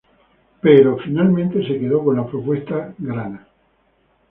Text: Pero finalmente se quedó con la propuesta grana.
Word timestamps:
Pero 0.61 0.97
finalmente 0.97 1.61
se 1.63 1.77
quedó 1.79 2.03
con 2.03 2.15
la 2.15 2.25
propuesta 2.25 2.91
grana. 2.97 3.47